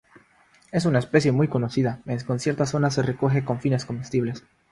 Es 0.71 0.85
una 0.87 0.97
especie 0.97 1.31
muy 1.31 1.47
conocida 1.47 2.01
en 2.07 2.39
ciertas 2.39 2.71
zonas; 2.71 2.95
se 2.95 3.03
recoge 3.03 3.45
con 3.45 3.59
fines 3.61 3.85
comestibles. 3.85 4.43